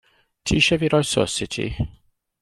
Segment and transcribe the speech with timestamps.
[0.45, 1.67] Ti eisiau i fi roi sws i ti?